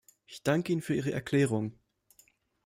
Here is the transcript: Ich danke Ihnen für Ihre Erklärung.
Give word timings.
Ich 0.25 0.41
danke 0.41 0.71
Ihnen 0.73 0.81
für 0.81 0.95
Ihre 0.95 1.11
Erklärung. 1.11 1.77